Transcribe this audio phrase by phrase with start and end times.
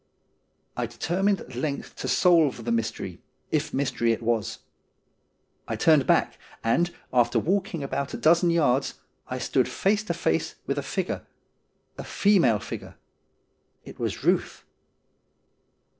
[0.75, 4.57] I determined at length to solve the mystery, if mystery it was.
[5.67, 8.95] I turned back, and, after walking about a dozen yards,
[9.27, 11.27] I stood face to face with a figure—
[11.99, 12.95] a female figure.
[13.85, 14.63] It was Euth.